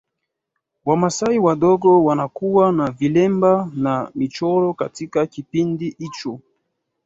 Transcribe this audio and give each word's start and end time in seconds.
Wamasai 0.85 1.39
wadogo 1.39 2.03
wanakuwa 2.03 2.71
na 2.71 2.91
vilemba 2.91 3.71
na 3.75 4.11
michoro 4.15 4.73
Katika 4.73 5.27
kipindi 5.27 5.95
hicho 5.99 6.39